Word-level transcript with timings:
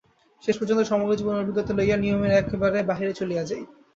শেষ 0.43 0.55
পর্যন্ত 0.57 0.81
সমগ্র 0.83 1.11
জীবনের 1.15 1.43
অভিজ্ঞতা 1.43 1.73
লইয়া 1.75 1.97
নিয়মের 1.97 2.31
একেবারে 2.33 2.77
বাহিরে 2.89 3.13
চলিয়া 3.19 3.43
যাই। 3.49 3.63